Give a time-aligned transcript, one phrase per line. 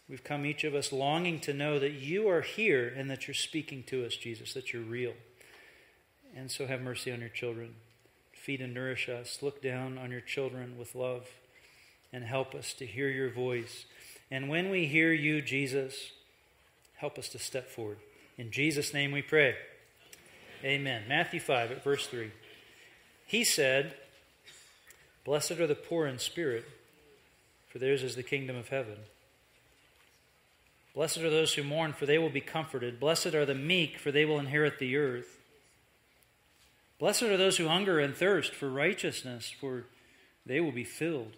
[0.08, 3.34] We've come each of us longing to know that you are here and that you're
[3.34, 5.14] speaking to us, Jesus, that you're real.
[6.36, 7.74] And so have mercy on your children.
[8.34, 9.40] Feed and nourish us.
[9.42, 11.28] Look down on your children with love
[12.12, 13.86] and help us to hear your voice.
[14.32, 16.12] And when we hear you, Jesus,
[16.96, 17.98] help us to step forward.
[18.38, 19.56] In Jesus' name we pray.
[20.64, 21.04] Amen.
[21.08, 22.32] Matthew 5 at verse 3.
[23.26, 23.96] He said,
[25.26, 26.66] Blessed are the poor in spirit,
[27.68, 28.98] for theirs is the kingdom of heaven.
[30.96, 33.00] Blessed are those who mourn, for they will be comforted.
[33.00, 35.38] Blessed are the meek, for they will inherit the earth.
[37.00, 39.86] Blessed are those who hunger and thirst for righteousness, for
[40.46, 41.38] they will be filled.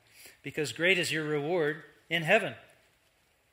[0.43, 2.55] because great is your reward in heaven.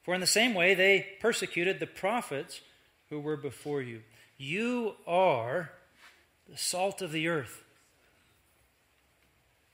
[0.02, 2.60] For in the same way they persecuted the prophets
[3.10, 4.02] who were before you.
[4.36, 5.70] You are
[6.48, 7.62] the salt of the earth.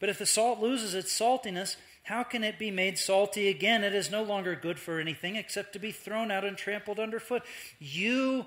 [0.00, 3.84] But if the salt loses its saltiness, how can it be made salty again?
[3.84, 7.42] It is no longer good for anything except to be thrown out and trampled underfoot.
[7.78, 8.46] You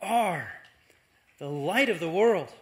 [0.00, 0.52] are
[1.38, 2.52] the light of the world.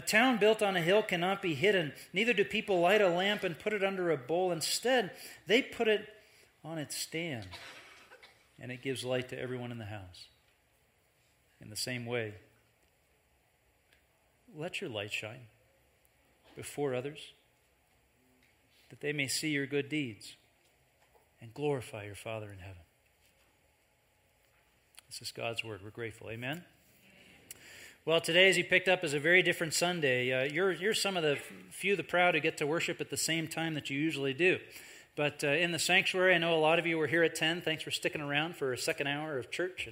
[0.00, 1.92] A town built on a hill cannot be hidden.
[2.14, 4.50] Neither do people light a lamp and put it under a bowl.
[4.50, 5.10] Instead,
[5.46, 6.08] they put it
[6.64, 7.46] on its stand,
[8.58, 10.28] and it gives light to everyone in the house.
[11.60, 12.32] In the same way,
[14.56, 15.48] let your light shine
[16.56, 17.18] before others,
[18.88, 20.34] that they may see your good deeds
[21.42, 22.84] and glorify your Father in heaven.
[25.10, 25.82] This is God's word.
[25.84, 26.30] We're grateful.
[26.30, 26.64] Amen.
[28.06, 30.32] Well, today, as you picked up, is a very different Sunday.
[30.32, 31.36] Uh, you're, you're some of the
[31.70, 34.58] few, the proud, who get to worship at the same time that you usually do.
[35.16, 37.60] But uh, in the sanctuary, I know a lot of you were here at 10.
[37.60, 39.90] Thanks for sticking around for a second hour of church.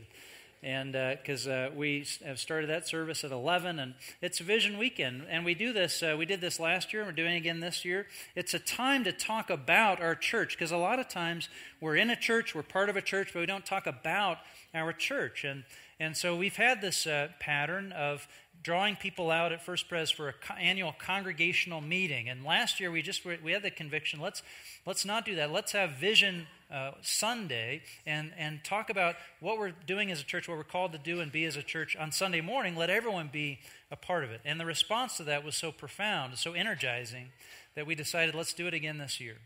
[0.62, 5.24] And because uh, uh, we have started that service at 11 and it's vision weekend
[5.30, 7.60] and we do this uh, we did this last year and we're doing it again
[7.60, 11.48] this year it's a time to talk about our church because a lot of times
[11.80, 14.38] we're in a church we're part of a church but we don't talk about
[14.74, 15.64] our church and
[16.00, 18.28] and so we've had this uh, pattern of
[18.62, 22.28] drawing people out at First Pres for an co- annual congregational meeting.
[22.28, 24.42] And last year we just we had the conviction let's
[24.86, 25.50] let's not do that.
[25.50, 30.48] Let's have Vision uh, Sunday and and talk about what we're doing as a church,
[30.48, 32.76] what we're called to do and be as a church on Sunday morning.
[32.76, 33.58] Let everyone be
[33.90, 34.40] a part of it.
[34.44, 37.30] And the response to that was so profound, so energizing
[37.74, 39.38] that we decided let's do it again this year.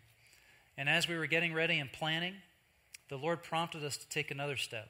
[0.77, 2.34] And as we were getting ready and planning,
[3.09, 4.89] the Lord prompted us to take another step.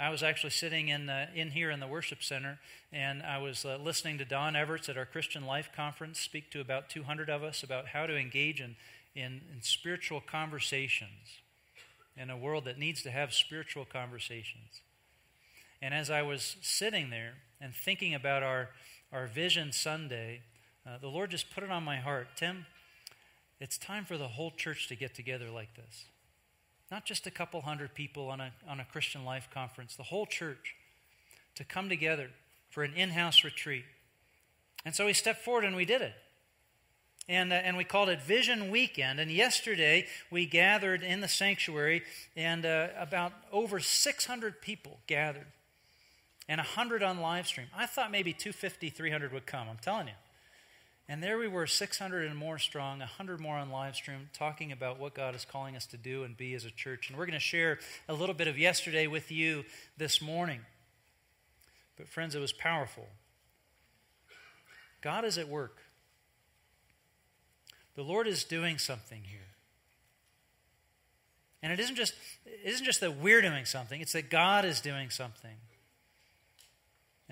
[0.00, 2.58] I was actually sitting in, uh, in here in the worship center,
[2.92, 6.60] and I was uh, listening to Don Everts at our Christian Life Conference speak to
[6.60, 8.76] about 200 of us about how to engage in,
[9.14, 11.40] in, in spiritual conversations
[12.16, 14.80] in a world that needs to have spiritual conversations.
[15.80, 18.70] And as I was sitting there and thinking about our,
[19.12, 20.42] our Vision Sunday,
[20.86, 22.66] uh, the Lord just put it on my heart Tim,
[23.60, 26.06] it's time for the whole church to get together like this.
[26.92, 30.26] Not just a couple hundred people on a, on a Christian Life conference, the whole
[30.26, 30.76] church
[31.54, 32.28] to come together
[32.68, 33.86] for an in house retreat.
[34.84, 36.12] And so we stepped forward and we did it.
[37.30, 39.20] And, uh, and we called it Vision Weekend.
[39.20, 42.02] And yesterday we gathered in the sanctuary,
[42.36, 45.46] and uh, about over 600 people gathered,
[46.46, 47.68] and 100 on live stream.
[47.74, 50.14] I thought maybe 250, 300 would come, I'm telling you.
[51.08, 54.98] And there we were, 600 and more strong, 100 more on live stream, talking about
[54.98, 57.08] what God is calling us to do and be as a church.
[57.08, 57.78] And we're going to share
[58.08, 59.64] a little bit of yesterday with you
[59.96, 60.60] this morning.
[61.96, 63.08] But, friends, it was powerful.
[65.00, 65.78] God is at work.
[67.94, 69.40] The Lord is doing something here.
[71.62, 72.14] And it isn't just,
[72.46, 75.56] it isn't just that we're doing something, it's that God is doing something.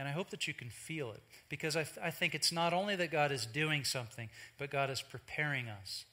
[0.00, 2.97] And I hope that you can feel it because I, I think it's not only
[2.97, 6.06] that God is doing something, but God is preparing us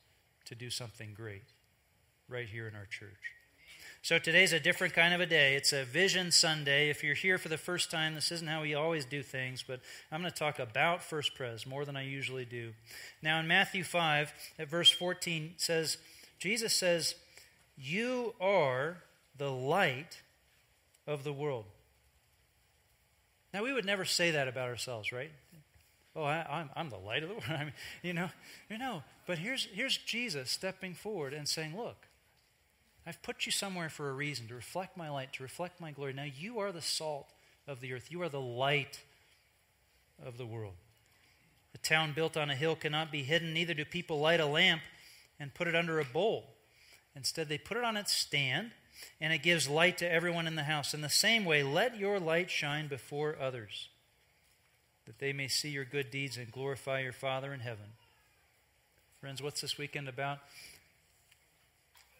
[0.43, 1.45] to do something great
[2.27, 3.31] right here in our church.
[4.01, 5.55] So today's a different kind of a day.
[5.55, 6.89] It's a Vision Sunday.
[6.89, 9.79] If you're here for the first time, this isn't how we always do things, but
[10.11, 12.73] I'm going to talk about First Pres more than I usually do.
[13.21, 15.97] Now, in Matthew 5, at verse 14, says,
[16.39, 17.15] Jesus says,
[17.77, 18.97] You are
[19.37, 20.23] the light
[21.07, 21.63] of the world.
[23.53, 25.31] Now, we would never say that about ourselves, right?
[26.15, 27.45] Oh, I, am I'm, I'm the light of the world.
[27.49, 28.29] I mean, you know,
[28.69, 29.03] you know.
[29.25, 32.07] But here's, here's Jesus stepping forward and saying, Look,
[33.05, 36.13] I've put you somewhere for a reason to reflect my light, to reflect my glory.
[36.13, 37.31] Now you are the salt
[37.67, 39.01] of the earth, you are the light
[40.25, 40.73] of the world.
[41.75, 44.81] A town built on a hill cannot be hidden, neither do people light a lamp
[45.39, 46.55] and put it under a bowl.
[47.15, 48.71] Instead, they put it on its stand,
[49.19, 50.93] and it gives light to everyone in the house.
[50.93, 53.89] In the same way, let your light shine before others,
[55.05, 57.93] that they may see your good deeds and glorify your Father in heaven.
[59.19, 60.39] Friends, what's this weekend about?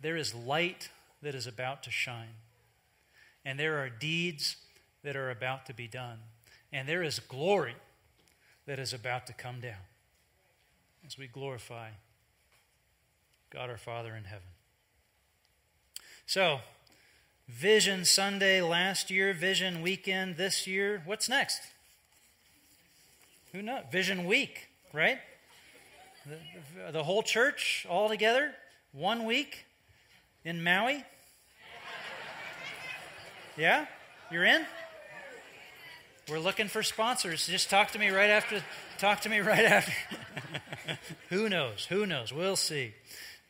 [0.02, 0.90] there is light
[1.22, 2.36] that is about to shine.
[3.46, 4.58] And there are deeds
[5.04, 6.20] that are about to be done.
[6.72, 7.76] And there is glory
[8.66, 9.86] that is about to come down
[11.06, 11.90] as we glorify
[13.50, 14.57] God our Father in heaven.
[16.30, 16.60] So,
[17.48, 21.02] Vision Sunday last year, Vision Weekend this year.
[21.06, 21.62] What's next?
[23.54, 23.84] Who knows?
[23.94, 25.20] Vision Week, right?
[26.26, 28.52] The, the whole church all together,
[28.92, 29.64] one week
[30.44, 31.06] in Maui?
[33.56, 33.86] Yeah?
[34.30, 34.66] You're in?
[36.30, 37.48] We're looking for sponsors.
[37.48, 38.62] Just talk to me right after.
[38.98, 39.94] Talk to me right after.
[41.30, 41.86] Who knows?
[41.86, 42.34] Who knows?
[42.34, 42.96] We'll see.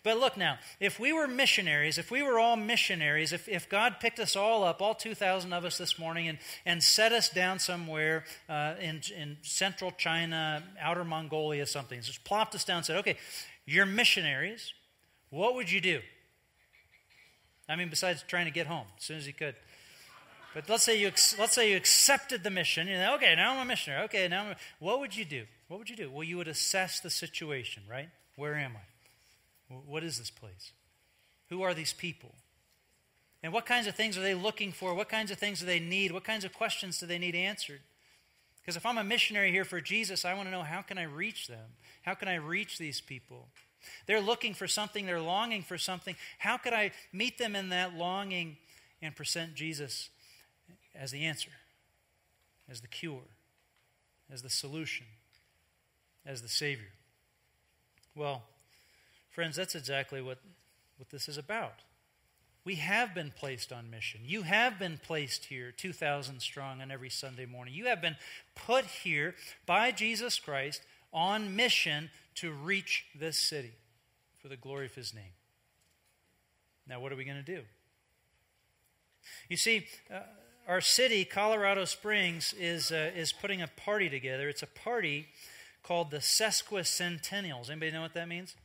[0.08, 3.98] But look now, if we were missionaries, if we were all missionaries, if, if God
[4.00, 7.60] picked us all up, all 2,000 of us this morning, and, and set us down
[7.60, 12.96] somewhere uh, in, in central China, outer Mongolia, something, just plopped us down and said,
[13.00, 13.18] okay,
[13.66, 14.74] you're missionaries,
[15.30, 16.00] what would you do?
[17.68, 19.56] I mean, besides trying to get home as soon as he could.
[20.54, 22.88] But let's say you let's say you accepted the mission.
[22.88, 24.04] You know, okay, now I'm a missionary.
[24.06, 25.44] Okay, now I'm a, what would you do?
[25.68, 26.10] What would you do?
[26.10, 28.08] Well, you would assess the situation, right?
[28.38, 28.97] Where am I?
[29.70, 30.72] What is this place?
[31.50, 32.34] Who are these people?
[33.44, 34.94] And what kinds of things are they looking for?
[34.94, 36.12] What kinds of things do they need?
[36.12, 37.82] What kinds of questions do they need answered?
[38.62, 41.04] Because if I'm a missionary here for Jesus, I want to know how can I
[41.04, 41.76] reach them?
[42.02, 43.48] How can I reach these people?
[44.06, 46.16] They're looking for something, they're longing for something.
[46.38, 48.58] How could I meet them in that longing
[49.02, 50.10] and present Jesus
[50.96, 51.52] as the answer,
[52.70, 53.22] as the cure,
[54.30, 55.06] as the solution,
[56.26, 56.92] as the Savior?
[58.16, 58.44] Well,
[59.38, 60.40] friends, that's exactly what,
[60.98, 61.84] what this is about.
[62.66, 64.22] We have been placed on mission.
[64.26, 67.76] You have been placed here, 2,000 strong, on every Sunday morning.
[67.76, 68.16] You have been
[68.56, 69.36] put here
[69.68, 70.82] by Jesus Christ
[71.14, 73.74] on mission to reach this city
[74.42, 75.36] for the glory of his name.
[76.90, 77.62] Now, what are we going to do?
[79.50, 80.22] You see, uh,
[80.68, 84.50] our city, Colorado Springs, is, uh, is putting a party together.
[84.50, 85.28] It's a party
[85.84, 87.70] called the Sesquicentennials.
[87.70, 88.56] Anybody know what that means?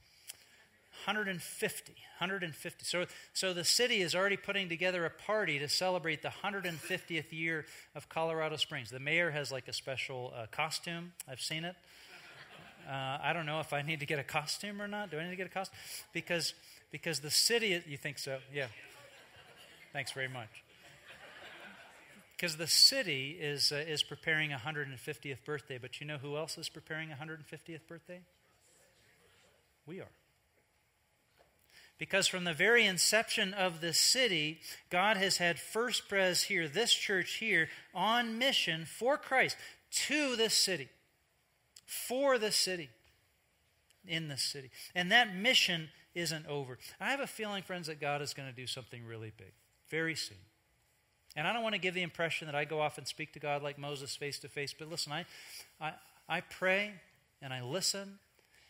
[1.06, 1.92] 150.
[1.92, 2.84] 150.
[2.84, 7.66] So, so the city is already putting together a party to celebrate the 150th year
[7.96, 8.90] of Colorado Springs.
[8.90, 11.12] The mayor has like a special uh, costume.
[11.28, 11.74] I've seen it.
[12.88, 15.10] Uh, I don't know if I need to get a costume or not.
[15.10, 15.78] Do I need to get a costume?
[16.12, 16.54] Because,
[16.92, 18.38] because the city, you think so?
[18.52, 18.66] Yeah.
[19.92, 20.48] Thanks very much.
[22.36, 26.58] Because the city is, uh, is preparing a 150th birthday, but you know who else
[26.58, 28.20] is preparing a 150th birthday?
[29.86, 30.08] We are.
[32.02, 34.58] Because from the very inception of this city,
[34.90, 39.56] God has had First Pres here, this church here, on mission for Christ
[40.08, 40.88] to this city
[41.86, 42.90] for the city,
[44.04, 44.72] in this city.
[44.96, 46.76] And that mission isn't over.
[47.00, 49.52] I have a feeling, friends, that God is going to do something really big
[49.88, 50.38] very soon.
[51.36, 53.38] And I don't want to give the impression that I go off and speak to
[53.38, 55.24] God like Moses face to face, but listen, I,
[55.80, 55.92] I,
[56.28, 56.94] I pray
[57.40, 58.18] and I listen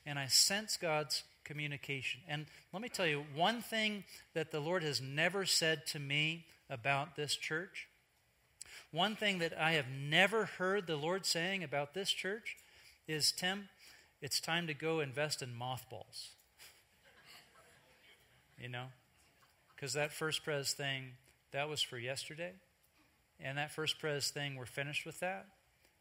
[0.04, 1.22] and I sense God's
[1.52, 2.22] communication.
[2.26, 6.46] And let me tell you one thing that the Lord has never said to me
[6.70, 7.88] about this church.
[8.90, 12.56] One thing that I have never heard the Lord saying about this church
[13.06, 13.68] is Tim,
[14.22, 16.30] it's time to go invest in mothballs.
[18.58, 18.86] you know?
[19.74, 21.10] Because that first pres thing,
[21.52, 22.52] that was for yesterday.
[23.38, 25.48] And that first pres thing, we're finished with that.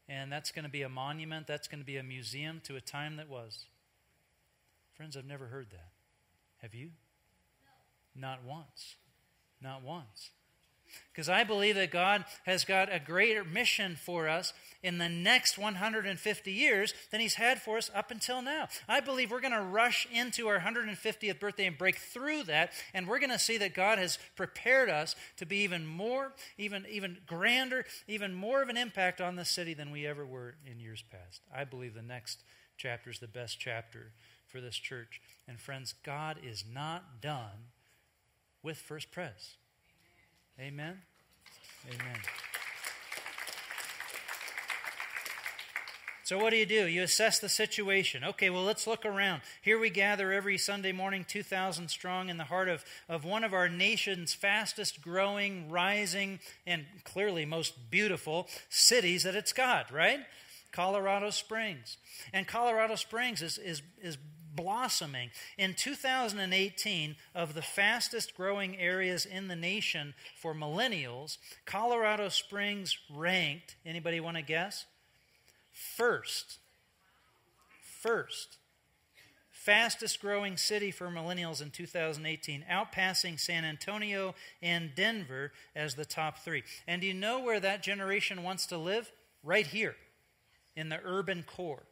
[0.08, 2.82] And that's going to be a monument, that's going to be a museum to a
[2.82, 3.66] time that was.
[5.02, 5.90] Friends, I've never heard that.
[6.58, 6.92] Have you?
[8.14, 8.30] No.
[8.30, 8.98] Not once.
[9.60, 10.30] Not once.
[11.12, 14.54] Because I believe that God has got a greater mission for us
[14.84, 18.68] in the next 150 years than He's had for us up until now.
[18.88, 23.08] I believe we're going to rush into our 150th birthday and break through that, and
[23.08, 27.18] we're going to see that God has prepared us to be even more, even, even
[27.26, 31.04] grander, even more of an impact on the city than we ever were in years
[31.10, 31.42] past.
[31.52, 32.44] I believe the next
[32.78, 34.12] chapter is the best chapter
[34.52, 35.22] for this church.
[35.48, 37.70] And friends, God is not done
[38.64, 39.56] with First Pres.
[40.60, 41.00] Amen.
[41.88, 42.18] Amen.
[46.24, 46.88] So, what do you do?
[46.88, 48.24] You assess the situation.
[48.24, 49.42] Okay, well, let's look around.
[49.62, 53.54] Here we gather every Sunday morning, 2,000 strong, in the heart of, of one of
[53.54, 60.20] our nation's fastest growing, rising, and clearly most beautiful cities that it's got, right?
[60.72, 61.98] Colorado Springs.
[62.32, 64.18] And Colorado Springs is, is, is
[64.56, 65.32] blossoming.
[65.58, 73.76] In 2018, of the fastest growing areas in the nation for millennials, Colorado Springs ranked,
[73.86, 74.86] anybody want to guess?
[75.72, 76.60] First.
[78.02, 78.58] First.
[79.52, 86.40] Fastest growing city for millennials in 2018, outpassing San Antonio and Denver as the top
[86.40, 86.64] three.
[86.88, 89.12] And do you know where that generation wants to live?
[89.44, 89.96] Right here,
[90.76, 91.84] in the urban core,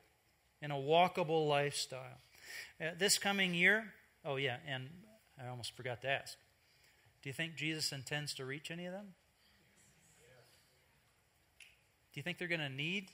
[0.63, 2.18] in a walkable lifestyle.
[2.82, 3.86] Uh, this coming year,
[4.25, 4.89] oh, yeah, and
[5.41, 6.38] I almost forgot to ask.
[7.22, 9.13] Do you think Jesus intends to reach any of them?
[12.13, 13.10] Do you think they're going to need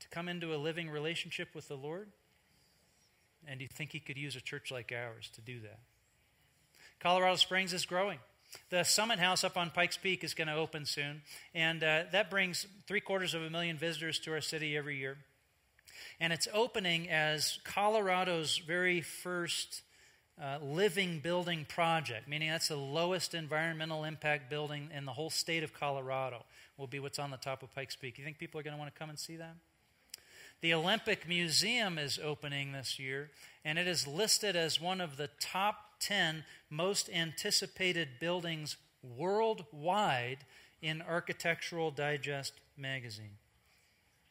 [0.00, 2.08] to come into a living relationship with the Lord?
[3.46, 5.78] And do you think He could use a church like ours to do that?
[7.00, 8.18] Colorado Springs is growing.
[8.70, 11.22] The Summit House up on Pikes Peak is going to open soon,
[11.54, 15.18] and uh, that brings three quarters of a million visitors to our city every year.
[16.20, 19.82] And it's opening as Colorado's very first
[20.40, 25.62] uh, living building project, meaning that's the lowest environmental impact building in the whole state
[25.62, 26.44] of Colorado,
[26.76, 28.18] will be what's on the top of Pikes Peak.
[28.18, 29.56] You think people are going to want to come and see that?
[30.60, 33.30] The Olympic Museum is opening this year,
[33.64, 38.76] and it is listed as one of the top 10 most anticipated buildings
[39.16, 40.38] worldwide
[40.82, 43.37] in Architectural Digest magazine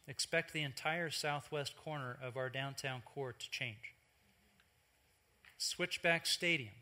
[0.07, 3.93] expect the entire southwest corner of our downtown core to change.
[5.57, 6.73] Switchback Stadium.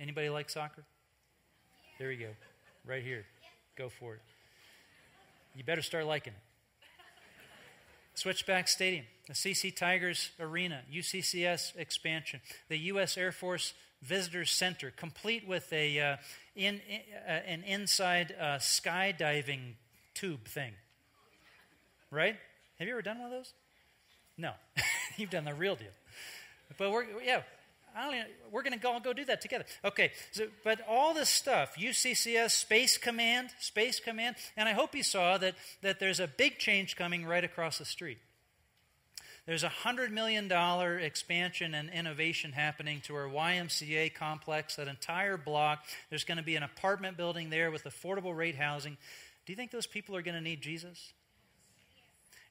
[0.00, 0.84] Anybody like soccer?
[1.98, 2.32] There you go.
[2.86, 3.24] Right here.
[3.76, 4.20] Go for it.
[5.54, 6.38] You better start liking it.
[8.14, 13.16] Switchback Stadium, the CC Tigers Arena, UCCS expansion, the U.S.
[13.16, 16.16] Air Force Visitors Center, complete with a, uh,
[16.56, 16.80] in,
[17.28, 19.74] uh, an inside uh, skydiving
[20.14, 20.72] tube thing
[22.10, 22.36] right?
[22.78, 23.52] Have you ever done one of those?
[24.36, 24.52] No,
[25.16, 25.88] you've done the real deal.
[26.76, 27.42] But we're yeah,
[28.52, 29.64] we're going to go go do that together.
[29.84, 35.02] Okay, so, but all this stuff, UCCS, Space Command, Space Command, and I hope you
[35.02, 38.18] saw that that there's a big change coming right across the street.
[39.48, 40.52] There's a $100 million
[41.00, 45.86] expansion and innovation happening to our YMCA complex, that entire block.
[46.10, 48.98] There's going to be an apartment building there with affordable rate housing.
[49.46, 51.14] Do you think those people are going to need Jesus?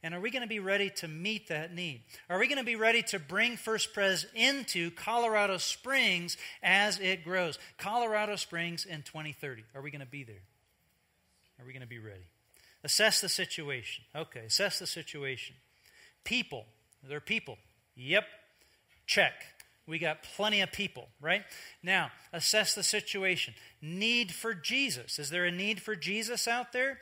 [0.04, 2.04] And are we going to be ready to meet that need?
[2.30, 7.24] Are we going to be ready to bring First Pres into Colorado Springs as it
[7.24, 7.58] grows?
[7.77, 9.63] Colorado Springs in 2030.
[9.74, 10.44] Are we going to be there?
[11.60, 12.27] Are we going to be ready?
[12.84, 14.04] Assess the situation.
[14.16, 15.56] Okay, assess the situation.
[16.24, 16.66] People.
[17.08, 17.58] They're people.
[17.96, 18.25] Yep.
[19.08, 19.34] Check.
[19.88, 21.44] We got plenty of people, right?
[21.82, 23.54] Now, assess the situation.
[23.82, 25.18] Need for Jesus.
[25.18, 27.00] Is there a need for Jesus out there?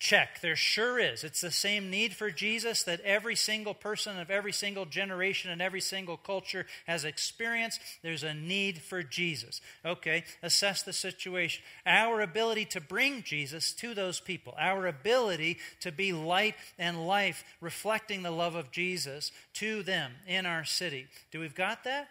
[0.00, 0.40] Check.
[0.42, 1.24] There sure is.
[1.24, 5.62] It's the same need for Jesus that every single person of every single generation and
[5.62, 7.80] every single culture has experienced.
[8.02, 9.60] There's a need for Jesus.
[9.84, 11.62] Okay, assess the situation.
[11.86, 17.42] Our ability to bring Jesus to those people, our ability to be light and life,
[17.60, 21.06] reflecting the love of Jesus to them in our city.
[21.30, 22.08] Do we've got that?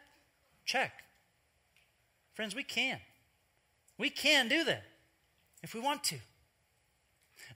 [0.66, 0.94] Check.
[2.34, 3.00] Friends, we can.
[4.00, 4.84] We can do that
[5.62, 6.18] if we want to.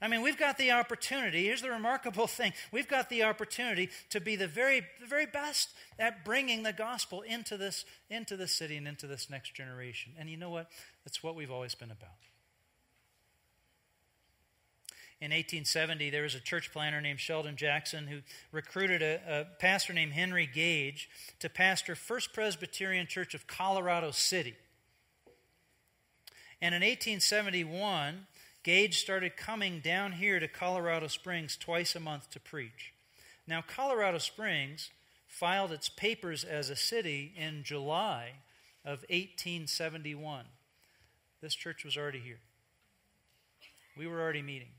[0.00, 1.44] I mean, we've got the opportunity.
[1.44, 5.70] Here's the remarkable thing we've got the opportunity to be the very, the very best
[5.98, 10.12] at bringing the gospel into this, into this city and into this next generation.
[10.18, 10.70] And you know what?
[11.04, 12.10] That's what we've always been about.
[15.20, 18.20] In 1870, there was a church planter named Sheldon Jackson who
[18.52, 24.54] recruited a, a pastor named Henry Gage to pastor First Presbyterian Church of Colorado City.
[26.60, 28.26] And in 1871,
[28.68, 32.92] Gage started coming down here to Colorado Springs twice a month to preach.
[33.46, 34.90] Now, Colorado Springs
[35.26, 38.32] filed its papers as a city in July
[38.84, 40.44] of 1871.
[41.40, 42.40] This church was already here.
[43.96, 44.72] We were already meeting.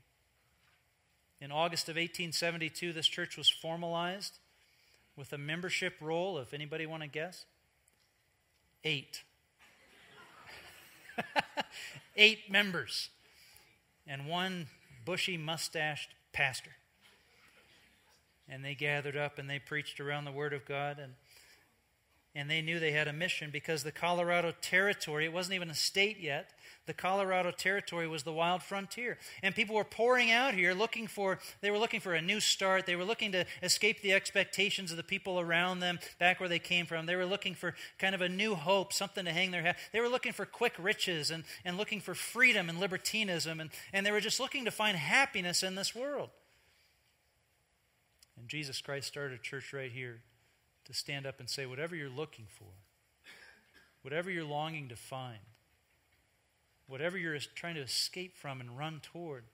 [1.40, 4.38] In August of 1872, this church was formalized
[5.16, 7.44] with a membership roll, if anybody want to guess,
[8.84, 9.24] eight.
[12.16, 13.10] eight members
[14.10, 14.66] and one
[15.06, 16.72] bushy mustached pastor.
[18.48, 20.98] And they gathered up and they preached around the Word of God.
[20.98, 21.14] And
[22.34, 25.74] and they knew they had a mission because the Colorado Territory, it wasn't even a
[25.74, 26.50] state yet,
[26.90, 29.16] the Colorado Territory was the wild frontier.
[29.44, 32.84] And people were pouring out here looking for, they were looking for a new start.
[32.84, 36.58] They were looking to escape the expectations of the people around them back where they
[36.58, 37.06] came from.
[37.06, 39.76] They were looking for kind of a new hope, something to hang their hat.
[39.92, 43.60] They were looking for quick riches and, and looking for freedom and libertinism.
[43.60, 46.30] And, and they were just looking to find happiness in this world.
[48.36, 50.22] And Jesus Christ started a church right here
[50.86, 52.66] to stand up and say, whatever you're looking for,
[54.02, 55.38] whatever you're longing to find,
[56.90, 59.44] whatever you're trying to escape from and run toward,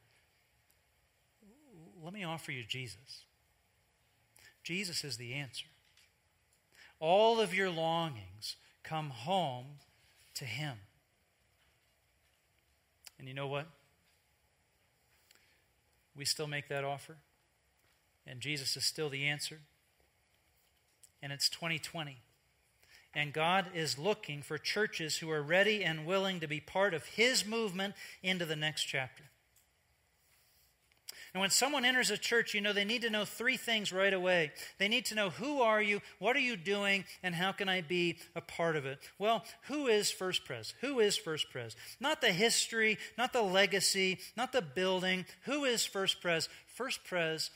[2.02, 3.24] let me offer you Jesus.
[4.64, 5.66] Jesus is the answer.
[6.98, 9.66] All of your longings come home
[10.34, 10.78] to Him.
[13.18, 13.68] And you know what?
[16.16, 17.16] We still make that offer,
[18.26, 19.60] and Jesus is still the answer
[21.22, 22.18] and it's 2020.
[23.16, 27.06] And God is looking for churches who are ready and willing to be part of
[27.06, 29.24] His movement into the next chapter.
[31.32, 34.12] And when someone enters a church, you know, they need to know three things right
[34.12, 34.52] away.
[34.78, 37.80] They need to know who are you, what are you doing, and how can I
[37.80, 38.98] be a part of it?
[39.18, 40.74] Well, who is First Pres?
[40.82, 41.74] Who is First Pres?
[41.98, 45.24] Not the history, not the legacy, not the building.
[45.44, 46.50] Who is First Pres?
[46.66, 47.50] First Pres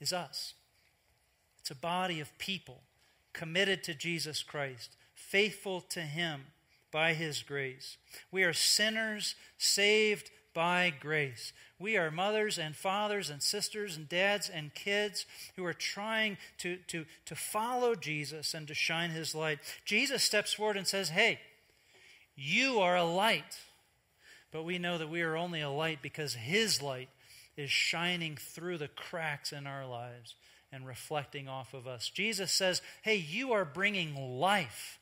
[0.00, 0.54] is us.
[1.60, 2.82] It's a body of people
[3.32, 4.96] committed to Jesus Christ,
[5.28, 6.42] faithful to Him
[6.90, 7.96] by His grace.
[8.30, 11.52] We are sinners saved by grace.
[11.78, 16.78] We are mothers and fathers and sisters and dads and kids who are trying to,
[16.88, 19.58] to, to follow Jesus and to shine His light.
[19.84, 21.40] Jesus steps forward and says, Hey,
[22.36, 23.58] you are a light.
[24.52, 27.08] But we know that we are only a light because His light
[27.56, 30.36] is shining through the cracks in our lives
[30.70, 32.08] and reflecting off of us.
[32.08, 34.98] Jesus says, Hey, you are bringing life.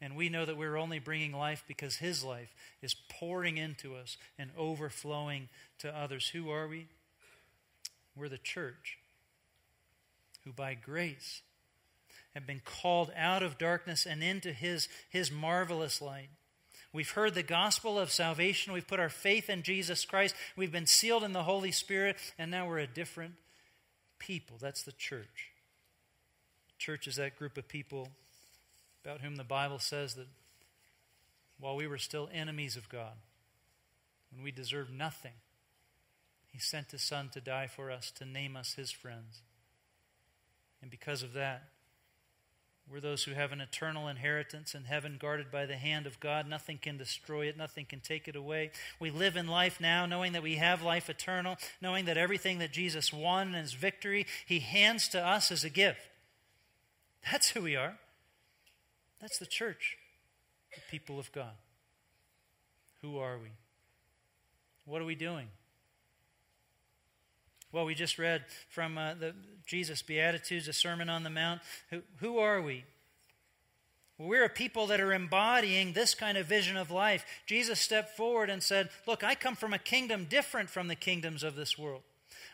[0.00, 4.16] And we know that we're only bringing life because His life is pouring into us
[4.38, 6.28] and overflowing to others.
[6.28, 6.88] Who are we?
[8.14, 8.98] We're the church
[10.44, 11.42] who, by grace,
[12.34, 16.28] have been called out of darkness and into His, his marvelous light.
[16.92, 18.72] We've heard the gospel of salvation.
[18.72, 20.34] We've put our faith in Jesus Christ.
[20.56, 23.34] We've been sealed in the Holy Spirit, and now we're a different
[24.18, 24.56] people.
[24.60, 25.50] That's the church.
[26.78, 28.08] Church is that group of people
[29.06, 30.26] about whom the Bible says that
[31.60, 33.12] while we were still enemies of God,
[34.32, 35.34] when we deserved nothing,
[36.48, 39.42] He sent His Son to die for us, to name us His friends.
[40.82, 41.68] And because of that,
[42.90, 46.48] we're those who have an eternal inheritance in heaven guarded by the hand of God.
[46.48, 48.72] Nothing can destroy it, nothing can take it away.
[48.98, 52.72] We live in life now knowing that we have life eternal, knowing that everything that
[52.72, 56.08] Jesus won in his victory, he hands to us as a gift.
[57.30, 57.98] That's who we are.
[59.20, 59.96] That's the church,
[60.74, 61.54] the people of God.
[63.02, 63.48] Who are we?
[64.84, 65.48] What are we doing?
[67.72, 69.34] Well, we just read from uh, the
[69.66, 71.60] Jesus Beatitudes, a Sermon on the Mount.
[71.90, 72.84] Who, who are we?
[74.18, 77.24] Well, we're a people that are embodying this kind of vision of life.
[77.44, 81.42] Jesus stepped forward and said, Look, I come from a kingdom different from the kingdoms
[81.42, 82.02] of this world.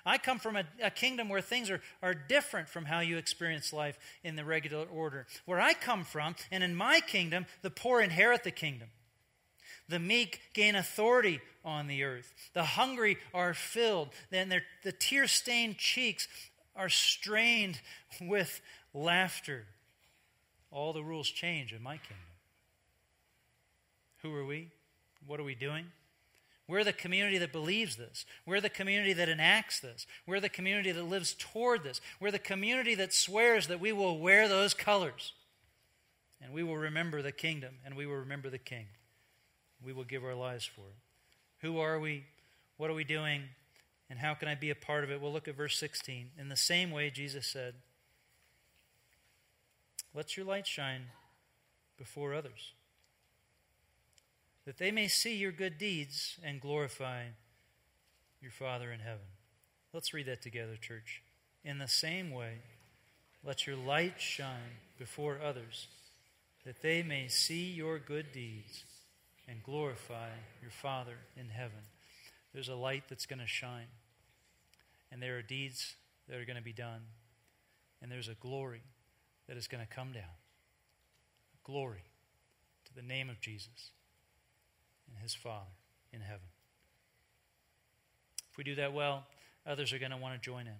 [0.04, 3.72] I come from a, a, kingdom where things are, are different from how you experience
[3.72, 5.26] life in the regular order.
[5.44, 8.88] Where I come from, and in my kingdom, the poor inherit the kingdom.
[9.88, 12.32] The meek gain authority on the earth.
[12.54, 14.08] The hungry are filled.
[14.30, 16.28] Then their, the tear stained cheeks
[16.74, 17.80] are strained
[18.20, 18.60] with
[18.94, 19.66] laughter.
[20.70, 22.16] All the rules change in my kingdom.
[24.22, 24.68] Who are we?
[25.26, 25.86] What are we doing?
[26.68, 28.24] We're the community that believes this.
[28.46, 30.06] We're the community that enacts this.
[30.26, 32.00] We're the community that lives toward this.
[32.20, 35.32] We're the community that swears that we will wear those colors.
[36.40, 38.86] And we will remember the kingdom and we will remember the king.
[39.84, 41.66] We will give our lives for it.
[41.66, 42.24] Who are we?
[42.76, 43.42] What are we doing?
[44.08, 45.20] And how can I be a part of it?
[45.20, 46.30] We'll look at verse 16.
[46.38, 47.74] In the same way, Jesus said,
[50.14, 51.06] Let your light shine
[51.96, 52.72] before others
[54.64, 57.24] that they may see your good deeds and glorify
[58.40, 59.26] your Father in heaven.
[59.92, 61.22] Let's read that together, church.
[61.64, 62.58] In the same way,
[63.44, 65.88] let your light shine before others,
[66.64, 68.84] that they may see your good deeds
[69.48, 70.28] and glorify
[70.60, 71.84] your Father in heaven.
[72.54, 73.88] There's a light that's going to shine,
[75.10, 75.96] and there are deeds
[76.28, 77.02] that are going to be done,
[78.00, 78.82] and there's a glory
[79.48, 80.22] that is going to come down.
[81.64, 82.04] Glory
[82.84, 83.90] to the name of Jesus
[85.12, 85.70] and his Father
[86.12, 86.48] in heaven.
[88.50, 89.24] If we do that well,
[89.66, 90.74] others are going to want to join in.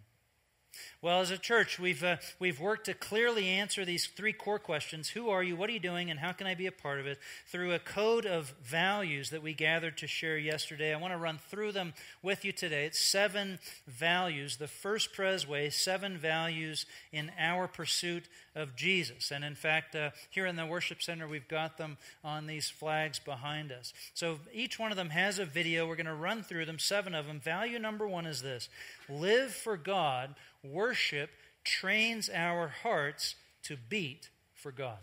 [1.02, 5.08] Well, as a church, we've, uh, we've worked to clearly answer these three core questions
[5.10, 5.56] Who are you?
[5.56, 6.10] What are you doing?
[6.10, 7.18] And how can I be a part of it?
[7.46, 10.94] through a code of values that we gathered to share yesterday.
[10.94, 11.92] I want to run through them
[12.22, 12.86] with you today.
[12.86, 19.30] It's seven values, the first Pres way, seven values in our pursuit of Jesus.
[19.30, 23.18] And in fact, uh, here in the worship center, we've got them on these flags
[23.18, 23.92] behind us.
[24.14, 25.86] So each one of them has a video.
[25.86, 27.40] We're going to run through them, seven of them.
[27.40, 28.68] Value number one is this
[29.08, 31.30] live for God worship
[31.64, 34.98] trains our hearts to beat for God.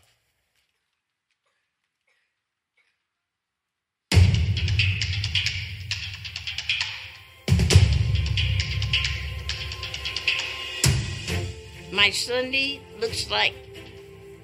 [11.91, 13.53] My Sunday looks like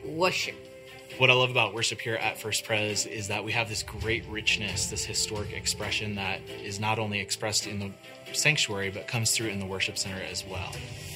[0.03, 0.55] worship.
[1.19, 4.25] What I love about worship here at First Pres is that we have this great
[4.27, 7.91] richness, this historic expression that is not only expressed in the
[8.33, 10.71] sanctuary, but comes through in the worship center as well.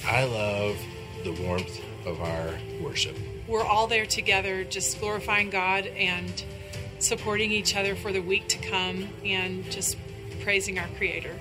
[0.05, 0.77] I love
[1.23, 3.17] the warmth of our worship.
[3.47, 6.43] We're all there together, just glorifying God and
[6.99, 9.97] supporting each other for the week to come and just
[10.41, 11.35] praising our Creator.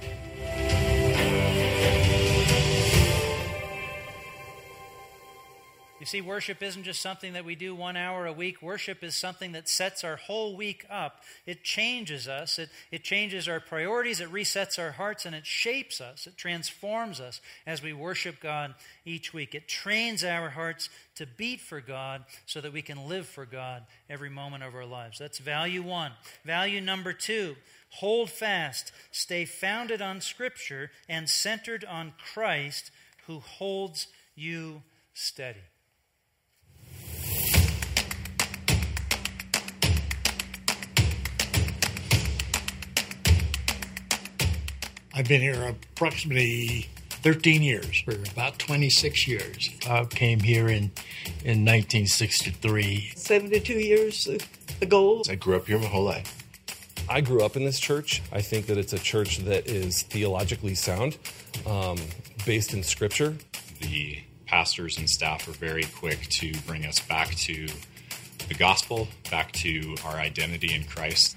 [6.09, 8.63] See, worship isn't just something that we do one hour a week.
[8.63, 11.23] Worship is something that sets our whole week up.
[11.47, 16.01] It changes us, it, it changes our priorities, it resets our hearts, and it shapes
[16.01, 19.55] us, it transforms us as we worship God each week.
[19.55, 23.85] It trains our hearts to beat for God so that we can live for God
[24.09, 25.19] every moment of our lives.
[25.19, 26.13] That's value one.
[26.45, 27.57] Value number two
[27.91, 32.91] hold fast, stay founded on Scripture and centered on Christ
[33.27, 34.83] who holds you
[35.15, 35.61] steady.
[45.19, 48.03] I've been here approximately 13 years.
[48.05, 49.71] For about 26 years.
[49.89, 50.93] I came here in,
[51.45, 53.15] in 1963.
[53.17, 54.29] 72 years
[54.81, 55.23] ago.
[55.29, 56.45] I grew up here my whole life.
[57.09, 58.23] I grew up in this church.
[58.31, 61.19] I think that it's a church that is theologically sound,
[61.67, 61.97] um,
[62.47, 63.35] based in Scripture.
[63.81, 67.67] The pastors and staff are very quick to bring us back to
[68.47, 71.37] the gospel, back to our identity in Christ.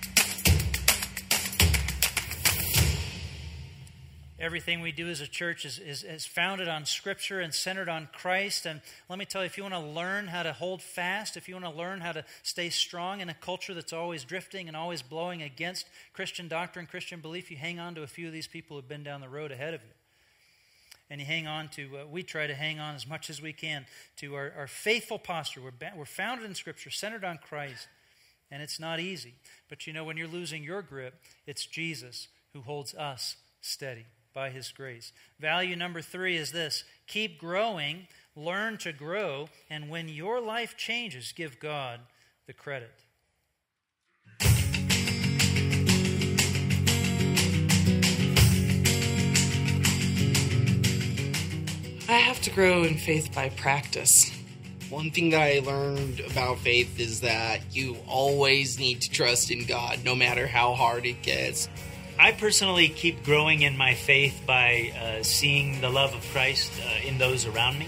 [4.42, 8.10] Everything we do as a church is, is, is, founded on Scripture and centered on
[8.12, 8.66] Christ.
[8.66, 11.48] And let me tell you, if you want to learn how to hold fast, if
[11.48, 14.76] you want to learn how to stay strong in a culture that's always drifting and
[14.76, 18.48] always blowing against Christian doctrine, Christian belief, you hang on to a few of these
[18.48, 19.92] people who've been down the road ahead of you.
[21.12, 23.54] And you hang on to, uh, we try to hang on as much as we
[23.54, 23.86] can
[24.18, 25.62] to our, our faithful posture.
[25.62, 27.88] We're, we're founded in Scripture, centered on Christ.
[28.50, 29.36] And it's not easy.
[29.70, 31.14] But you know, when you're losing your grip,
[31.46, 35.12] it's Jesus who holds us steady by His grace.
[35.40, 41.32] Value number three is this keep growing, learn to grow, and when your life changes,
[41.32, 42.00] give God
[42.48, 42.92] the credit.
[52.12, 54.32] I have to grow in faith by practice.
[54.90, 59.66] One thing that I learned about faith is that you always need to trust in
[59.66, 61.70] God no matter how hard it gets.
[62.22, 67.08] I personally keep growing in my faith by uh, seeing the love of Christ uh,
[67.08, 67.88] in those around me,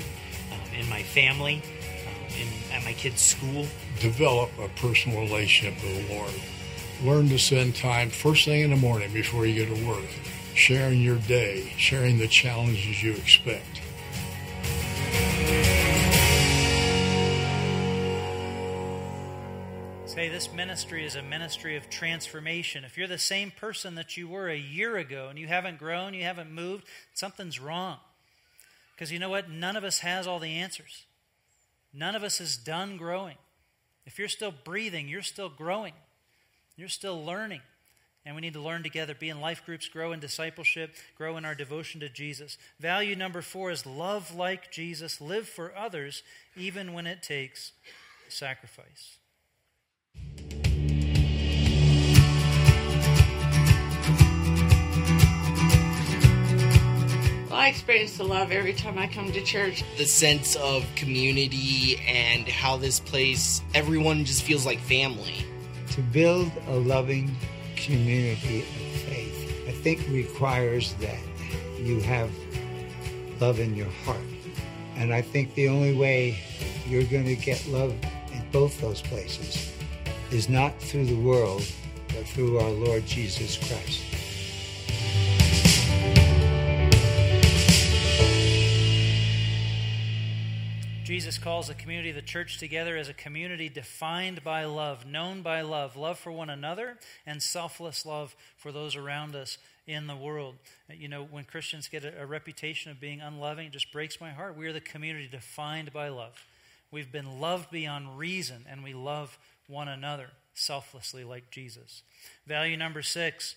[0.52, 3.68] uh, in my family, uh, in, at my kids' school.
[4.00, 6.32] Develop a personal relationship with the Lord.
[7.04, 10.10] Learn to spend time first thing in the morning before you go to work,
[10.56, 13.83] sharing your day, sharing the challenges you expect.
[20.14, 22.84] Say, this ministry is a ministry of transformation.
[22.84, 26.14] If you're the same person that you were a year ago and you haven't grown,
[26.14, 27.98] you haven't moved, something's wrong.
[28.94, 29.50] Because you know what?
[29.50, 31.06] None of us has all the answers.
[31.96, 33.38] None of us is done growing.
[34.06, 35.94] If you're still breathing, you're still growing.
[36.78, 37.62] You're still learning.
[38.24, 41.44] And we need to learn together, be in life groups, grow in discipleship, grow in
[41.44, 42.60] our devotion to Jesus.
[42.80, 46.22] Value number four is love like Jesus, live for others,
[46.56, 47.72] even when it takes
[48.30, 49.18] sacrifice.
[57.64, 59.86] I experience the love every time I come to church.
[59.98, 65.46] The sense of community and how this place, everyone just feels like family.
[65.92, 67.34] To build a loving
[67.78, 71.20] community of faith, I think requires that
[71.80, 72.30] you have
[73.40, 74.20] love in your heart.
[74.98, 76.38] And I think the only way
[76.86, 77.96] you're going to get love
[78.34, 79.73] in both those places
[80.32, 81.64] is not through the world,
[82.08, 84.14] but through our Lord Jesus Christ.
[91.04, 95.42] Jesus calls the community of the church together as a community defined by love, known
[95.42, 100.16] by love, love for one another, and selfless love for those around us in the
[100.16, 100.56] world.
[100.90, 104.32] You know, when Christians get a, a reputation of being unloving, it just breaks my
[104.32, 104.58] heart.
[104.58, 106.48] We are the community defined by love.
[106.90, 109.38] We've been loved beyond reason, and we love
[109.74, 112.04] one another selflessly like Jesus.
[112.46, 113.56] Value number six,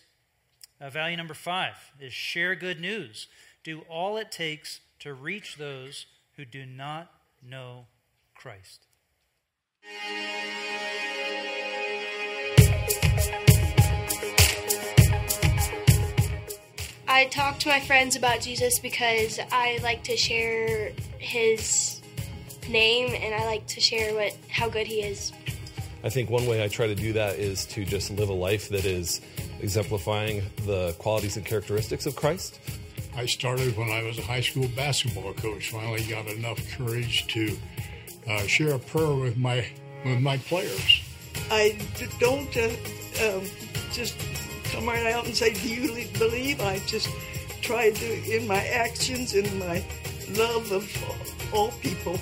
[0.80, 3.28] uh, value number five is share good news.
[3.62, 7.12] Do all it takes to reach those who do not
[7.46, 7.86] know
[8.34, 8.86] Christ.
[17.08, 22.00] I talk to my friends about Jesus because I like to share his
[22.68, 25.32] name and I like to share what how good he is.
[26.04, 28.68] I think one way I try to do that is to just live a life
[28.68, 29.20] that is
[29.60, 32.60] exemplifying the qualities and characteristics of Christ.
[33.16, 35.70] I started when I was a high school basketball coach.
[35.70, 37.56] Finally, got enough courage to
[38.28, 39.66] uh, share a prayer with my
[40.04, 41.02] with my players.
[41.50, 41.78] I
[42.20, 42.68] don't uh,
[43.24, 43.44] um,
[43.92, 44.16] just
[44.64, 47.08] come right out and say, "Do you believe?" I just
[47.62, 49.82] try to, in my actions, in my
[50.36, 52.18] love of all people,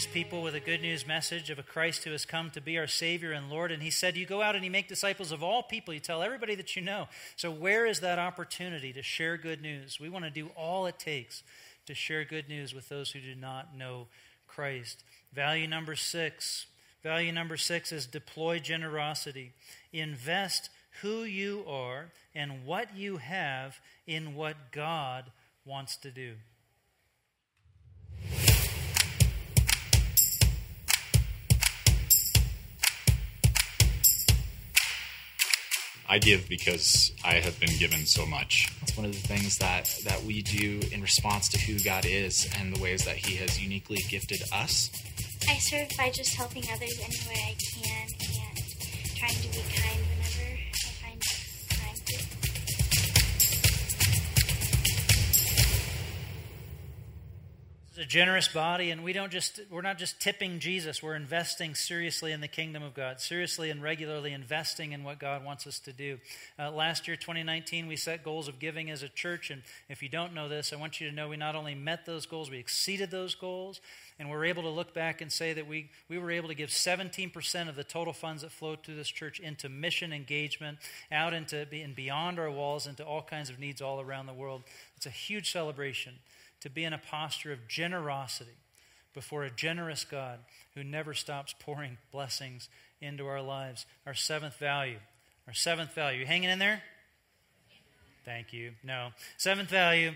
[0.00, 2.78] news people with a good news message of a Christ who has come to be
[2.78, 3.70] our Savior and Lord.
[3.70, 5.92] And He said, You go out and you make disciples of all people.
[5.92, 7.06] You tell everybody that you know.
[7.36, 10.00] So, where is that opportunity to share good news?
[10.00, 11.42] We want to do all it takes
[11.84, 14.06] to share good news with those who do not know
[14.46, 15.04] Christ.
[15.34, 16.64] Value number six.
[17.02, 19.52] Value number six is deploy generosity.
[19.92, 20.70] Invest
[21.02, 25.26] who you are and what you have in what God
[25.66, 26.36] wants to do.
[36.10, 38.68] I give because I have been given so much.
[38.82, 42.50] It's one of the things that, that we do in response to who God is
[42.58, 44.90] and the ways that He has uniquely gifted us.
[45.48, 50.09] I serve by just helping others any way I can and trying to be kind
[58.00, 62.32] a generous body and we don't just we're not just tipping jesus we're investing seriously
[62.32, 65.92] in the kingdom of god seriously and regularly investing in what god wants us to
[65.92, 66.18] do
[66.58, 69.60] uh, last year 2019 we set goals of giving as a church and
[69.90, 72.24] if you don't know this i want you to know we not only met those
[72.24, 73.82] goals we exceeded those goals
[74.18, 76.68] and we're able to look back and say that we, we were able to give
[76.68, 80.76] 17% of the total funds that flowed through this church into mission engagement,
[81.10, 84.62] out into and beyond our walls, into all kinds of needs all around the world.
[84.94, 86.16] It's a huge celebration
[86.60, 88.50] to be in a posture of generosity
[89.14, 90.38] before a generous God
[90.74, 92.68] who never stops pouring blessings
[93.00, 93.86] into our lives.
[94.06, 94.98] Our seventh value.
[95.46, 96.20] Our seventh value.
[96.20, 96.82] You hanging in there?
[98.24, 98.72] Thank you.
[98.84, 99.08] No.
[99.36, 100.12] Seventh value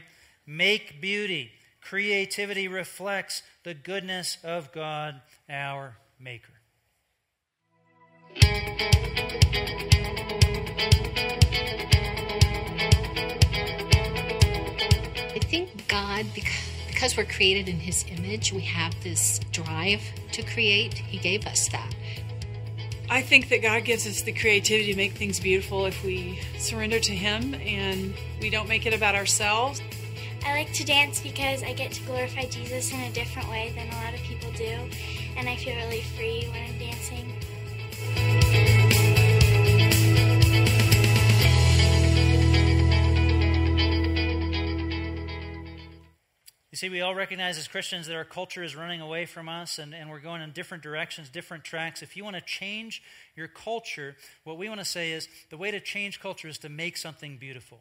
[0.47, 1.51] make beauty.
[1.81, 6.53] Creativity reflects the goodness of God, our Maker.
[15.55, 16.27] Think God,
[16.89, 20.01] because we're created in His image, we have this drive
[20.33, 20.95] to create.
[20.95, 21.95] He gave us that.
[23.09, 26.99] I think that God gives us the creativity to make things beautiful if we surrender
[26.99, 29.81] to Him and we don't make it about ourselves.
[30.45, 33.89] I like to dance because I get to glorify Jesus in a different way than
[33.89, 34.77] a lot of people do,
[35.37, 37.33] and I feel really free when I'm dancing.
[46.85, 49.95] See, we all recognize as Christians that our culture is running away from us and,
[49.95, 52.03] and we're going in different directions, different tracks.
[52.03, 53.03] If you want to change
[53.35, 56.69] your culture, what we want to say is the way to change culture is to
[56.69, 57.81] make something beautiful.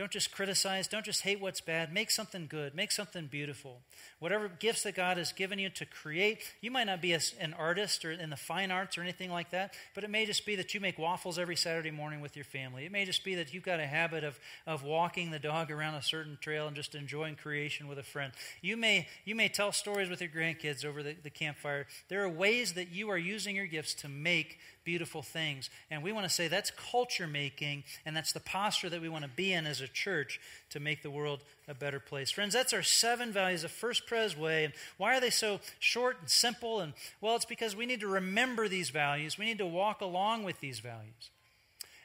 [0.00, 0.88] Don't just criticize.
[0.88, 1.92] Don't just hate what's bad.
[1.92, 2.74] Make something good.
[2.74, 3.80] Make something beautiful.
[4.18, 7.52] Whatever gifts that God has given you to create, you might not be a, an
[7.52, 10.56] artist or in the fine arts or anything like that, but it may just be
[10.56, 12.86] that you make waffles every Saturday morning with your family.
[12.86, 15.96] It may just be that you've got a habit of, of walking the dog around
[15.96, 18.32] a certain trail and just enjoying creation with a friend.
[18.62, 21.86] You may, you may tell stories with your grandkids over the, the campfire.
[22.08, 25.70] There are ways that you are using your gifts to make beautiful things.
[25.90, 29.24] And we want to say that's culture making, and that's the posture that we want
[29.24, 30.40] to be in as a church
[30.70, 32.30] to make the world a better place.
[32.30, 34.64] Friends, that's our seven values of First Pres Way.
[34.64, 36.80] And why are they so short and simple?
[36.80, 40.44] And well, it's because we need to remember these values, we need to walk along
[40.44, 41.30] with these values.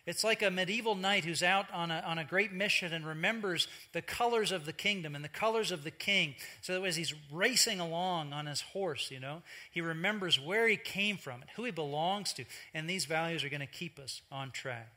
[0.06, 3.68] It's like a medieval knight who's out on a, on a great mission and remembers
[3.92, 6.36] the colors of the kingdom and the colors of the king.
[6.62, 9.42] So that as he's racing along on his horse, you know,
[9.72, 12.46] he remembers where he came from and who he belongs to.
[12.74, 14.92] And these values are going to keep us on track.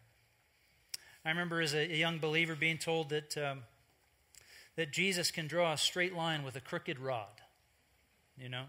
[1.24, 3.60] I remember as a, a young believer being told that, um,
[4.76, 7.40] that Jesus can draw a straight line with a crooked rod,
[8.36, 8.64] you know.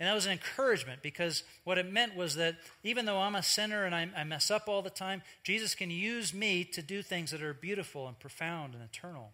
[0.00, 3.42] And that was an encouragement because what it meant was that even though I'm a
[3.42, 7.00] sinner and I, I, mess up all the time, Jesus can use me to do
[7.00, 9.30] things that are beautiful and profound and eternal.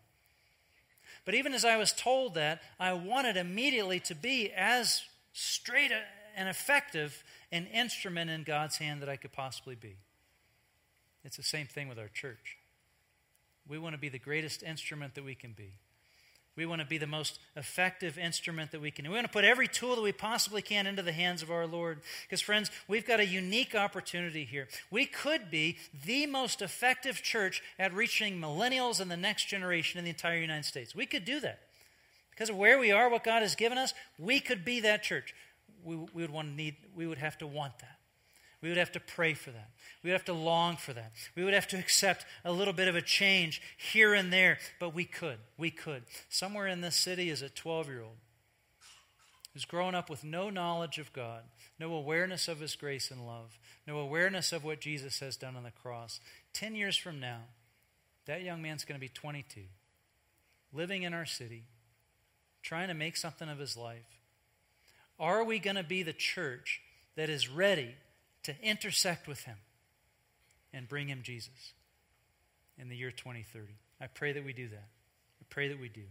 [1.24, 5.92] But even as I was told that, I wanted immediately to be as straight
[6.36, 9.96] and effective an instrument in God's hand that I could possibly be.
[11.24, 12.58] It's the same thing with our church.
[13.68, 15.72] We want to be the greatest instrument that we can be.
[16.60, 19.08] We want to be the most effective instrument that we can.
[19.08, 21.66] We want to put every tool that we possibly can into the hands of our
[21.66, 22.00] Lord.
[22.26, 24.68] Because, friends, we've got a unique opportunity here.
[24.90, 30.04] We could be the most effective church at reaching millennials and the next generation in
[30.04, 30.94] the entire United States.
[30.94, 31.60] We could do that.
[32.30, 35.34] Because of where we are, what God has given us, we could be that church.
[35.82, 37.99] We, we would want to need, we would have to want that.
[38.62, 39.70] We would have to pray for that.
[40.02, 41.12] We would have to long for that.
[41.34, 44.94] We would have to accept a little bit of a change here and there, but
[44.94, 45.38] we could.
[45.56, 46.02] We could.
[46.28, 48.16] Somewhere in this city is a 12 year old
[49.52, 51.42] who's grown up with no knowledge of God,
[51.78, 55.64] no awareness of His grace and love, no awareness of what Jesus has done on
[55.64, 56.20] the cross.
[56.52, 57.40] 10 years from now,
[58.26, 59.62] that young man's going to be 22,
[60.72, 61.64] living in our city,
[62.62, 64.20] trying to make something of his life.
[65.18, 66.80] Are we going to be the church
[67.16, 67.94] that is ready
[68.44, 69.56] to intersect with him
[70.72, 71.72] and bring him Jesus
[72.78, 73.66] in the year 2030.
[74.00, 74.88] I pray that we do that.
[75.40, 76.04] I pray that we do.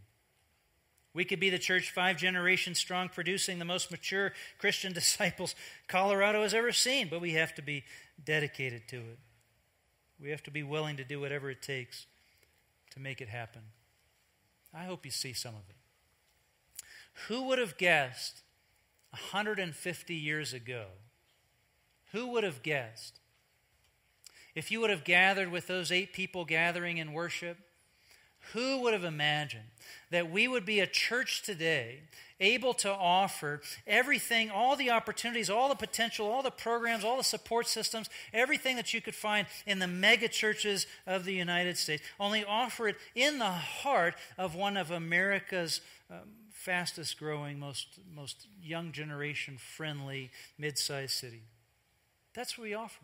[1.13, 5.56] We could be the church five generations strong, producing the most mature Christian disciples
[5.88, 7.84] Colorado has ever seen, but we have to be
[8.24, 9.20] dedicated to it.
[10.22, 12.06] We have to be willing to do whatever it takes
[12.92, 13.62] to make it happen.
[14.74, 16.84] I hope you see some of it.
[17.28, 18.42] Who would have guessed
[19.12, 20.86] 150 years ago
[22.12, 23.19] who would have guessed?
[24.56, 27.58] If you would have gathered with those eight people gathering in worship,
[28.54, 29.65] who would have imagined
[30.10, 32.02] that we would be a church today
[32.39, 37.24] able to offer everything, all the opportunities, all the potential, all the programs, all the
[37.24, 42.02] support systems, everything that you could find in the mega churches of the United States,
[42.19, 46.19] only offer it in the heart of one of America's um,
[46.50, 51.59] fastest growing, most, most young generation friendly mid sized cities?
[52.34, 53.02] That's what we offer.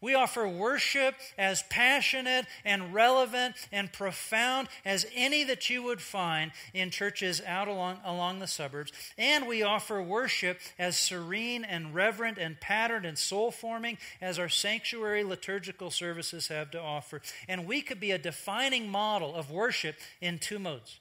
[0.00, 6.52] We offer worship as passionate and relevant and profound as any that you would find
[6.74, 8.92] in churches out along, along the suburbs.
[9.16, 14.50] And we offer worship as serene and reverent and patterned and soul forming as our
[14.50, 17.22] sanctuary liturgical services have to offer.
[17.48, 21.00] And we could be a defining model of worship in two modes.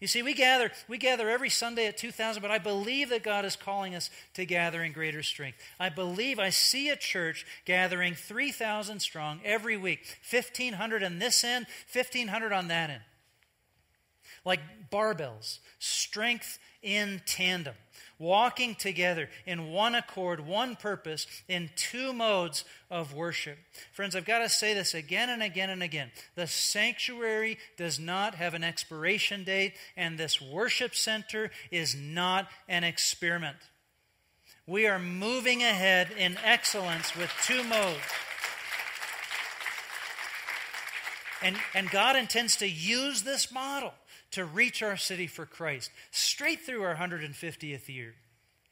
[0.00, 3.44] You see, we gather, we gather every Sunday at 2,000, but I believe that God
[3.44, 5.58] is calling us to gather in greater strength.
[5.78, 11.66] I believe I see a church gathering 3,000 strong every week, 1,500 on this end,
[11.92, 13.02] 1,500 on that end.
[14.42, 14.60] Like
[14.90, 17.74] barbells, strength in tandem
[18.20, 23.58] walking together in one accord, one purpose, in two modes of worship.
[23.92, 26.12] Friends, I've got to say this again and again and again.
[26.36, 32.84] The sanctuary does not have an expiration date, and this worship center is not an
[32.84, 33.56] experiment.
[34.66, 37.98] We are moving ahead in excellence with two modes.
[41.42, 43.94] And, and God intends to use this model
[44.32, 48.14] to reach our city for Christ, straight through our 150th year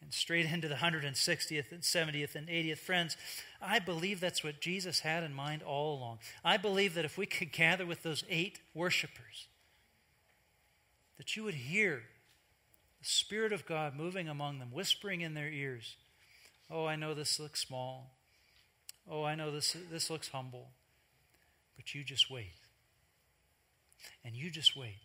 [0.01, 2.79] and straight into the 160th and 70th and 80th.
[2.79, 3.17] Friends,
[3.61, 6.19] I believe that's what Jesus had in mind all along.
[6.45, 9.49] I believe that if we could gather with those eight worshipers,
[11.17, 12.03] that you would hear
[13.01, 15.97] the Spirit of God moving among them, whispering in their ears,
[16.71, 18.15] Oh, I know this looks small.
[19.11, 20.69] Oh, I know this, this looks humble.
[21.77, 22.53] But you just wait.
[24.25, 24.99] And you just wait.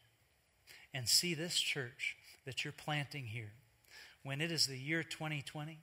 [0.94, 2.16] And see this church
[2.46, 3.52] that you're planting here
[4.24, 5.80] when it is the year 2020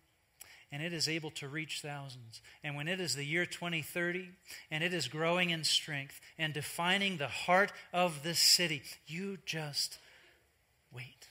[0.72, 2.40] and it is able to reach thousands.
[2.62, 4.28] And when it is the year 2030
[4.70, 9.98] and it is growing in strength and defining the heart of this city, you just
[10.94, 11.28] wait.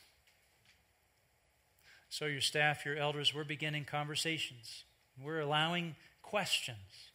[2.09, 4.84] So, your staff, your elders, we're beginning conversations.
[5.23, 7.09] We're allowing questions.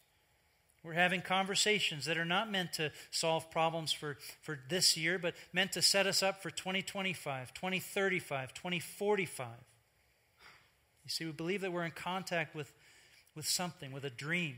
[0.85, 5.33] We're having conversations that are not meant to solve problems for, for this year, but
[5.51, 9.47] meant to set us up for 2025, 2035, 2045.
[11.03, 12.71] You see, we believe that we're in contact with,
[13.35, 14.57] with something, with a dream.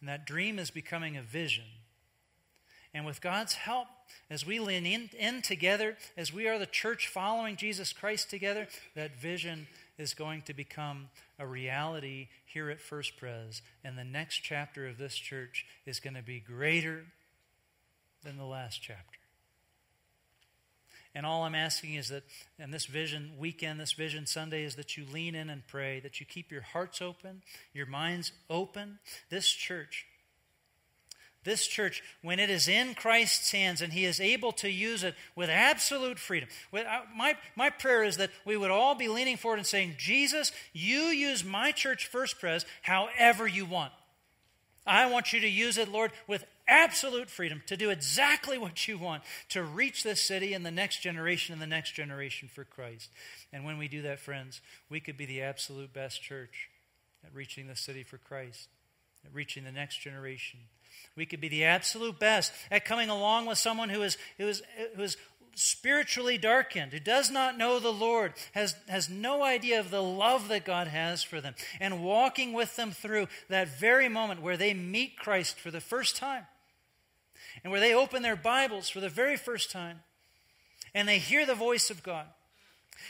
[0.00, 1.64] And that dream is becoming a vision.
[2.92, 3.86] And with God's help,
[4.28, 8.68] as we lean in, in, together, as we are the church following Jesus Christ together,
[8.94, 9.68] that vision
[10.02, 13.62] is going to become a reality here at First Pres.
[13.82, 17.04] And the next chapter of this church is going to be greater
[18.22, 19.18] than the last chapter.
[21.14, 22.24] And all I'm asking is that,
[22.58, 26.20] in this vision weekend, this vision Sunday, is that you lean in and pray, that
[26.20, 27.42] you keep your hearts open,
[27.74, 28.98] your minds open.
[29.28, 30.06] This church,
[31.44, 35.14] this church, when it is in Christ's hands and He is able to use it
[35.34, 39.58] with absolute freedom, uh, my, my prayer is that we would all be leaning forward
[39.58, 43.92] and saying, Jesus, you use my church, First Pres, however you want.
[44.86, 48.98] I want you to use it, Lord, with absolute freedom to do exactly what you
[48.98, 53.10] want to reach this city and the next generation and the next generation for Christ.
[53.52, 56.70] And when we do that, friends, we could be the absolute best church
[57.24, 58.68] at reaching the city for Christ,
[59.24, 60.60] at reaching the next generation.
[61.16, 64.62] We could be the absolute best at coming along with someone who is, who is,
[64.96, 65.16] who is
[65.54, 70.48] spiritually darkened, who does not know the Lord, has, has no idea of the love
[70.48, 74.74] that God has for them, and walking with them through that very moment where they
[74.74, 76.46] meet Christ for the first time,
[77.62, 80.00] and where they open their Bibles for the very first time,
[80.94, 82.26] and they hear the voice of God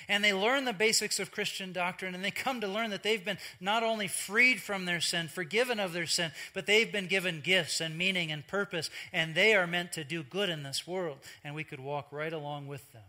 [0.09, 3.25] and they learn the basics of Christian doctrine, and they come to learn that they've
[3.25, 7.41] been not only freed from their sin, forgiven of their sin, but they've been given
[7.41, 11.19] gifts and meaning and purpose, and they are meant to do good in this world.
[11.45, 13.03] And we could walk right along with them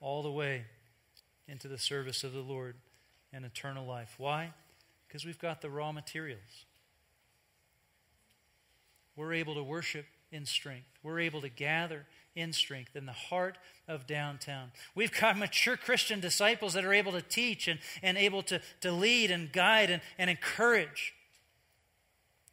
[0.00, 0.64] all the way
[1.48, 2.76] into the service of the Lord
[3.32, 4.14] and eternal life.
[4.18, 4.52] Why?
[5.06, 6.40] Because we've got the raw materials.
[9.14, 10.06] We're able to worship
[10.36, 10.86] in strength.
[11.02, 12.06] We're able to gather
[12.36, 13.56] in strength in the heart
[13.88, 14.70] of downtown.
[14.94, 18.92] We've got mature Christian disciples that are able to teach and, and able to, to
[18.92, 21.14] lead and guide and, and encourage.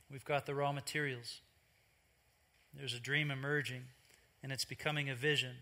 [0.09, 1.41] We've got the raw materials.
[2.73, 3.84] There's a dream emerging,
[4.41, 5.57] and it's becoming a vision.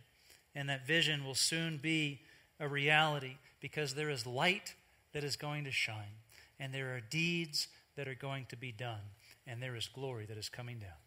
[0.53, 2.21] And that vision will soon be
[2.59, 4.75] a reality because there is light
[5.13, 6.19] that is going to shine,
[6.59, 9.01] and there are deeds that are going to be done,
[9.47, 11.00] and there is glory that is coming down.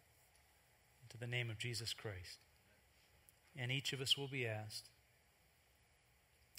[1.14, 2.38] To the name of Jesus Christ
[3.56, 4.88] and each of us will be asked.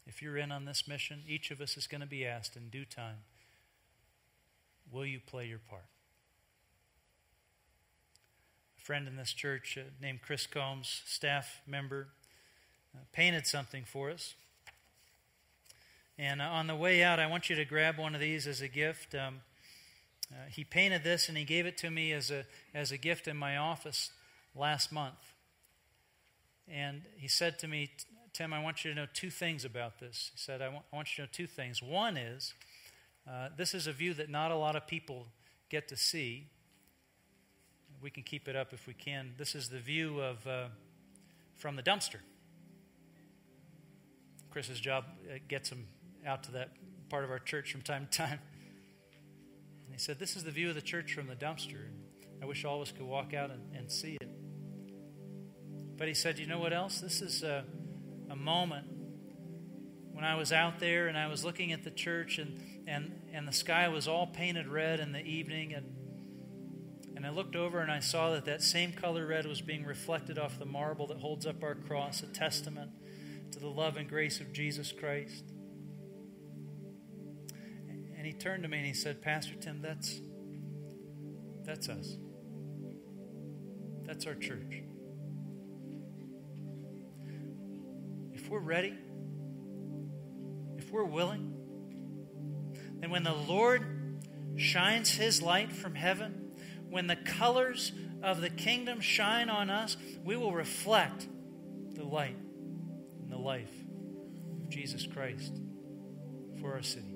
[0.07, 2.69] If you're in on this mission, each of us is going to be asked in
[2.69, 3.17] due time
[4.89, 5.87] Will you play your part?
[8.77, 12.07] A friend in this church uh, named Chris Combs, staff member,
[12.95, 14.35] uh, painted something for us.
[16.17, 18.61] And uh, on the way out, I want you to grab one of these as
[18.61, 19.15] a gift.
[19.15, 19.41] Um,
[20.31, 23.27] uh, he painted this and he gave it to me as a, as a gift
[23.27, 24.11] in my office
[24.55, 25.33] last month.
[26.67, 27.91] And he said to me,
[28.33, 30.31] Tim, I want you to know two things about this.
[30.33, 31.81] He said, I want, I want you to know two things.
[31.81, 32.53] One is,
[33.29, 35.27] uh, this is a view that not a lot of people
[35.69, 36.47] get to see.
[38.01, 39.33] We can keep it up if we can.
[39.37, 40.65] This is the view of uh,
[41.55, 42.19] from the dumpster.
[44.51, 45.87] Chris's job uh, gets him
[46.25, 46.71] out to that
[47.09, 48.39] part of our church from time to time.
[49.85, 51.87] And he said, This is the view of the church from the dumpster.
[52.41, 54.34] I wish all of us could walk out and, and see it.
[55.97, 56.99] But he said, You know what else?
[56.99, 57.63] This is a,
[58.29, 58.87] a moment
[60.11, 63.47] when I was out there and I was looking at the church and, and, and
[63.47, 65.73] the sky was all painted red in the evening.
[65.73, 65.93] And,
[67.15, 70.37] and I looked over and I saw that that same color red was being reflected
[70.37, 72.91] off the marble that holds up our cross, a testament
[73.51, 75.43] to the love and grace of Jesus Christ.
[78.17, 80.19] And he turned to me and he said, Pastor Tim, that's,
[81.65, 82.15] that's us.
[84.05, 84.84] That's our church.
[88.45, 88.93] If we're ready,
[90.77, 91.51] if we're willing,
[92.99, 93.83] then when the Lord
[94.55, 96.51] shines his light from heaven,
[96.87, 97.91] when the colors
[98.21, 101.27] of the kingdom shine on us, we will reflect
[101.95, 102.37] the light
[103.23, 103.73] and the life
[104.61, 105.51] of Jesus Christ
[106.61, 107.15] for our city.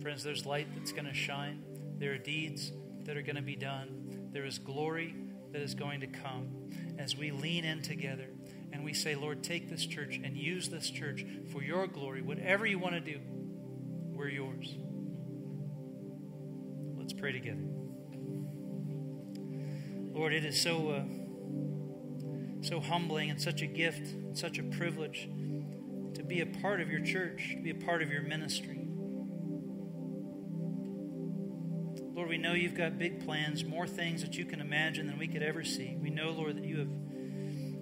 [0.00, 1.62] Friends, there's light that's going to shine.
[1.98, 2.72] There are deeds
[3.04, 4.30] that are going to be done.
[4.32, 5.14] There is glory
[5.52, 8.30] that is going to come as we lean in together
[8.72, 12.22] and we say, Lord, take this church and use this church for your glory.
[12.22, 13.20] Whatever you want to do,
[14.12, 14.74] we're yours.
[16.96, 17.62] Let's pray together.
[20.12, 21.04] Lord, it is so uh,
[22.60, 25.28] so humbling and such a gift, and such a privilege
[26.14, 28.80] to be a part of your church, to be a part of your ministry.
[32.14, 35.28] Lord, we know you've got big plans, more things that you can imagine than we
[35.28, 35.96] could ever see.
[36.00, 36.88] We know, Lord, that you have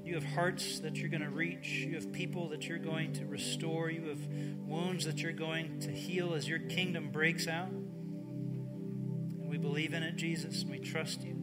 [0.06, 1.68] you have hearts that you're going to reach.
[1.68, 3.90] You have people that you're going to restore.
[3.90, 4.24] You have
[4.64, 7.70] wounds that you're going to heal as your kingdom breaks out.
[7.70, 10.62] And we believe in it, Jesus.
[10.62, 11.34] And we trust you.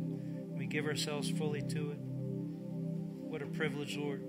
[0.57, 1.97] We give ourselves fully to it.
[1.99, 4.23] What a privilege, Lord,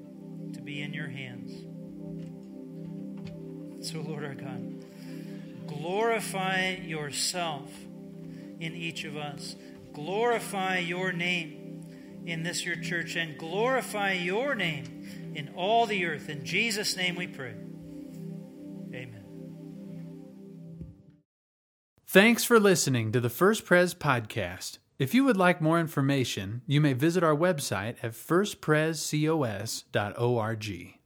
[0.54, 1.52] to be in your hands.
[3.88, 4.84] So, Lord our God,
[5.68, 7.70] glorify yourself
[8.58, 9.54] in each of us.
[9.92, 11.63] Glorify your name
[12.26, 16.28] in this your church and glorify your name in all the earth.
[16.28, 17.54] In Jesus' name we pray.
[18.92, 19.24] Amen.
[22.06, 24.78] Thanks for listening to the First Pres podcast.
[24.98, 31.03] If you would like more information, you may visit our website at firstprescos.org.